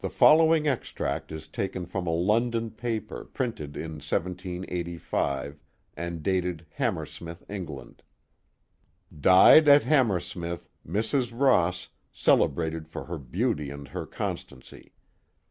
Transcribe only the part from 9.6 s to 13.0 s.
at Hammersmith, Mrs, Ross, celebrated